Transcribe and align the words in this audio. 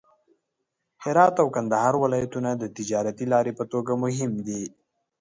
هرات 1.03 1.35
او 1.43 1.47
کندهار 1.55 1.93
ولایتونه 1.99 2.49
د 2.55 2.63
تجارتي 2.77 3.25
لارې 3.33 3.51
په 3.59 3.63
توګه 3.71 3.91
مهم 4.03 4.31
دي. 4.47 4.63